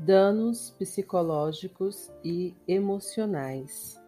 Danos 0.00 0.70
psicológicos 0.78 2.08
e 2.22 2.54
emocionais. 2.68 4.00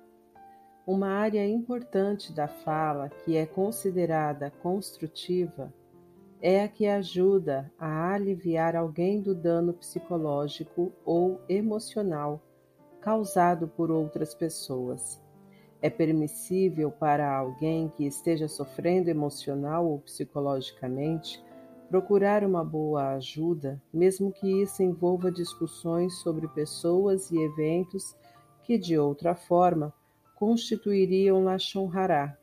Uma 0.87 1.09
área 1.09 1.45
importante 1.45 2.33
da 2.33 2.47
fala 2.47 3.09
que 3.09 3.37
é 3.37 3.45
considerada 3.45 4.53
construtiva 4.63 5.75
é 6.41 6.63
a 6.63 6.69
que 6.69 6.87
ajuda 6.87 7.71
a 7.77 8.15
aliviar 8.15 8.77
alguém 8.77 9.21
do 9.21 9.35
dano 9.35 9.75
psicológico 9.75 10.93
ou 11.05 11.41
emocional 11.49 12.41
causado 13.01 13.67
por 13.67 13.91
outras 13.91 14.33
pessoas. 14.33 15.21
É 15.83 15.91
permissível 15.91 16.93
para 16.93 17.37
alguém 17.37 17.89
que 17.97 18.07
esteja 18.07 18.47
sofrendo 18.47 19.11
emocional 19.11 19.91
ou 19.91 19.99
psicologicamente 19.99 21.43
Procurar 21.91 22.45
uma 22.45 22.65
boa 22.65 23.15
ajuda, 23.15 23.83
mesmo 23.93 24.31
que 24.31 24.63
isso 24.63 24.81
envolva 24.81 25.29
discussões 25.29 26.15
sobre 26.21 26.47
pessoas 26.47 27.33
e 27.33 27.37
eventos 27.43 28.15
que, 28.63 28.79
de 28.79 28.97
outra 28.97 29.35
forma, 29.35 29.93
constituiriam 30.37 31.43
Lachon 31.43 31.91
Hará. 31.93 32.39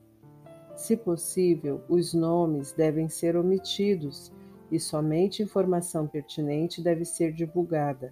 Se 0.75 0.97
possível, 0.97 1.81
os 1.87 2.13
nomes 2.13 2.73
devem 2.73 3.07
ser 3.07 3.37
omitidos 3.37 4.33
e 4.69 4.81
somente 4.81 5.41
informação 5.41 6.05
pertinente 6.07 6.83
deve 6.83 7.05
ser 7.05 7.31
divulgada. 7.31 8.11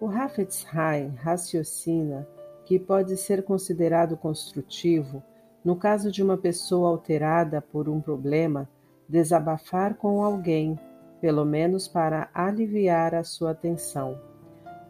O 0.00 0.08
Hafetz 0.08 0.66
Haim 0.74 1.14
raciocina 1.14 2.26
que 2.64 2.80
pode 2.80 3.16
ser 3.16 3.44
considerado 3.44 4.16
construtivo 4.16 5.22
no 5.64 5.76
caso 5.76 6.10
de 6.10 6.20
uma 6.20 6.36
pessoa 6.36 6.88
alterada 6.88 7.62
por 7.62 7.88
um 7.88 8.00
problema 8.00 8.68
desabafar 9.12 9.94
com 9.96 10.24
alguém, 10.24 10.78
pelo 11.20 11.44
menos 11.44 11.86
para 11.86 12.30
aliviar 12.32 13.14
a 13.14 13.22
sua 13.22 13.54
tensão. 13.54 14.18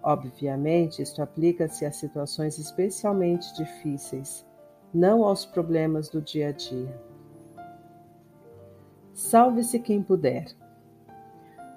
Obviamente, 0.00 1.02
isto 1.02 1.20
aplica-se 1.20 1.84
a 1.84 1.90
situações 1.90 2.56
especialmente 2.56 3.52
difíceis, 3.56 4.46
não 4.94 5.24
aos 5.24 5.44
problemas 5.44 6.08
do 6.08 6.22
dia 6.22 6.50
a 6.50 6.52
dia. 6.52 7.02
Salve-se 9.12 9.80
quem 9.80 10.00
puder. 10.00 10.46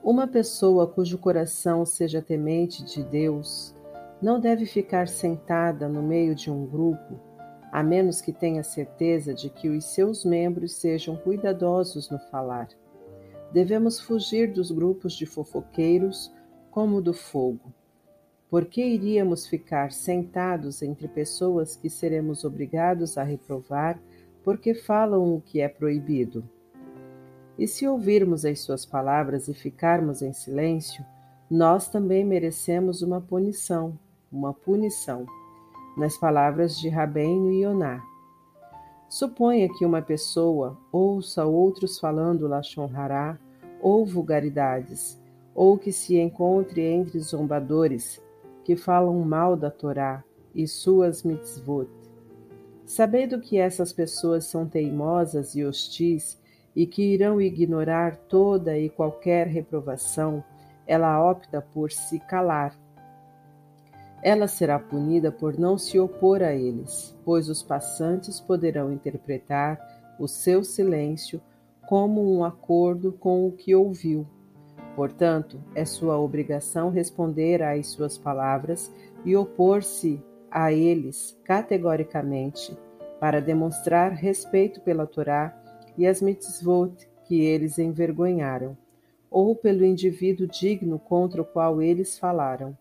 Uma 0.04 0.28
pessoa 0.28 0.86
cujo 0.86 1.18
coração 1.18 1.84
seja 1.84 2.22
temente 2.22 2.86
de 2.86 3.04
Deus 3.04 3.76
não 4.22 4.40
deve 4.40 4.68
ficar 4.68 5.08
sentada 5.08 5.90
no 5.90 6.04
meio 6.04 6.36
de 6.36 6.52
um 6.52 6.64
grupo 6.68 7.20
a 7.72 7.84
menos 7.84 8.22
que 8.22 8.32
tenha 8.32 8.64
certeza 8.64 9.34
de 9.34 9.50
que 9.50 9.70
os 9.70 9.86
seus 9.86 10.24
membros 10.24 10.74
sejam 10.74 11.16
cuidadosos 11.16 12.10
no 12.10 12.20
falar. 12.32 12.70
Devemos 13.52 14.00
fugir 14.00 14.52
dos 14.52 14.72
grupos 14.72 15.14
de 15.14 15.26
fofoqueiros 15.26 16.32
como 16.72 17.02
do 17.02 17.14
fogo. 17.14 17.74
Por 18.50 18.66
que 18.66 18.86
iríamos 18.86 19.48
ficar 19.48 19.92
sentados 19.92 20.82
entre 20.82 21.08
pessoas 21.08 21.76
que 21.76 21.90
seremos 21.90 22.44
obrigados 22.44 23.18
a 23.18 23.24
reprovar 23.24 24.00
porque 24.44 24.74
falam 24.74 25.36
o 25.36 25.42
que 25.42 25.60
é 25.60 25.68
proibido? 25.68 26.48
E 27.58 27.68
se 27.68 27.88
ouvirmos 27.88 28.46
as 28.46 28.60
suas 28.60 28.86
palavras 28.86 29.48
e 29.48 29.54
ficarmos 29.54 30.22
em 30.22 30.34
silêncio, 30.34 31.06
nós 31.50 31.90
também 31.90 32.26
merecemos 32.26 33.02
uma 33.02 33.22
punição, 33.22 33.98
uma 34.32 34.54
punição 34.54 35.26
nas 35.96 36.18
palavras 36.18 36.78
de 36.78 36.90
Rabbeinu 36.90 37.52
Yonah. 37.52 38.02
Suponha 39.08 39.70
que 39.70 39.86
uma 39.86 40.02
pessoa 40.02 40.78
ouça 40.92 41.46
outros 41.46 42.00
falando 42.00 42.48
Lashon 42.48 42.90
Hará 42.94 43.38
ou 43.82 44.06
vulgaridades, 44.06 45.22
ou 45.54 45.78
que 45.78 45.92
se 45.92 46.18
encontre 46.18 46.82
entre 46.82 47.20
zombadores 47.20 48.22
que 48.64 48.76
falam 48.76 49.20
mal 49.20 49.56
da 49.56 49.70
Torá 49.70 50.24
e 50.54 50.68
suas 50.68 51.24
mitzvot. 51.24 51.88
Sabendo 52.86 53.40
que 53.40 53.58
essas 53.58 53.94
pessoas 53.94 54.46
são 54.46 54.68
teimosas 54.68 55.56
e 55.56 55.64
hostis 55.64 56.42
e 56.76 56.86
que 56.86 57.14
irão 57.14 57.40
ignorar 57.40 58.18
toda 58.18 58.78
e 58.78 58.90
qualquer 58.90 59.48
reprovação, 59.48 60.44
ela 60.86 61.24
opta 61.24 61.62
por 61.62 61.92
se 61.92 62.20
calar 62.20 62.76
ela 64.26 64.48
será 64.48 64.80
punida 64.80 65.32
por 65.32 65.56
não 65.56 65.78
se 65.78 66.00
opor 66.00 66.42
a 66.42 66.52
eles, 66.52 67.16
pois 67.24 67.48
os 67.48 67.62
passantes 67.62 68.40
poderão 68.40 68.92
interpretar 68.92 69.80
o 70.20 70.28
seu 70.28 70.64
silêncio 70.64 71.40
como 71.88 72.36
um 72.36 72.44
acordo 72.44 73.12
com 73.12 73.46
o 73.48 73.52
que 73.52 73.76
ouviu. 73.76 74.26
Portanto, 74.96 75.64
é 75.76 75.86
sua 75.86 76.18
obrigação 76.18 76.90
responder 76.90 77.62
às 77.62 77.86
suas 77.86 78.18
palavras 78.18 78.92
e 79.24 79.36
opor-se 79.36 80.20
a 80.50 80.74
eles 80.74 81.40
categoricamente, 81.44 82.76
para 83.20 83.40
demonstrar 83.40 84.12
respeito 84.12 84.82
pela 84.82 85.06
Torá 85.06 85.56
e 85.96 86.08
as 86.08 86.20
mitzvot 86.20 86.96
que 87.26 87.42
eles 87.42 87.78
envergonharam, 87.78 88.76
ou 89.30 89.56
pelo 89.56 89.86
indivíduo 89.86 90.48
digno 90.48 90.98
contra 90.98 91.44
o 91.44 91.46
qual 91.46 91.80
eles 91.80 92.18
falaram. 92.18 92.76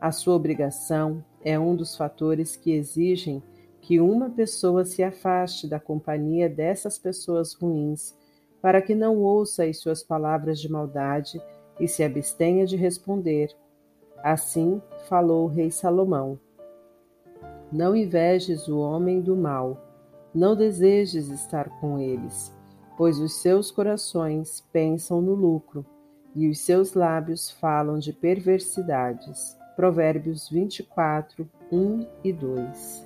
A 0.00 0.12
sua 0.12 0.34
obrigação 0.34 1.24
é 1.42 1.58
um 1.58 1.74
dos 1.74 1.96
fatores 1.96 2.54
que 2.54 2.72
exigem 2.72 3.42
que 3.80 4.00
uma 4.00 4.28
pessoa 4.28 4.84
se 4.84 5.02
afaste 5.02 5.68
da 5.68 5.78
companhia 5.78 6.48
dessas 6.48 6.98
pessoas 6.98 7.54
ruins, 7.54 8.14
para 8.60 8.82
que 8.82 8.94
não 8.94 9.18
ouça 9.18 9.64
as 9.64 9.78
suas 9.78 10.02
palavras 10.02 10.60
de 10.60 10.70
maldade 10.70 11.40
e 11.78 11.86
se 11.86 12.02
abstenha 12.02 12.66
de 12.66 12.76
responder. 12.76 13.54
Assim 14.22 14.82
falou 15.08 15.44
o 15.44 15.48
rei 15.48 15.70
Salomão. 15.70 16.38
Não 17.70 17.94
invejes 17.94 18.66
o 18.68 18.78
homem 18.78 19.20
do 19.20 19.36
mal, 19.36 19.80
não 20.34 20.56
desejes 20.56 21.28
estar 21.30 21.70
com 21.80 21.98
eles, 21.98 22.52
pois 22.96 23.18
os 23.18 23.40
seus 23.40 23.70
corações 23.70 24.60
pensam 24.72 25.22
no 25.22 25.34
lucro 25.34 25.86
e 26.34 26.48
os 26.48 26.58
seus 26.58 26.92
lábios 26.92 27.50
falam 27.50 27.98
de 27.98 28.12
perversidades. 28.12 29.56
Provérbios 29.76 30.48
24, 30.48 31.46
1 31.70 32.08
e 32.24 32.32
2. 32.32 33.05